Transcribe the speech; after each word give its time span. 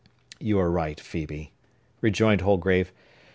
"You 0.39 0.57
are 0.57 0.71
right, 0.71 0.97
Phœbe," 0.97 1.51
rejoined 2.01 2.41
Holgrave. 2.41 2.91